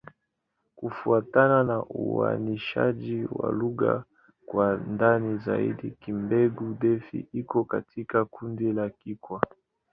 [0.75, 4.03] Kufuatana na uainishaji wa lugha
[4.45, 9.41] kwa ndani zaidi, Kigbe-Defi iko katika kundi la Kikwa.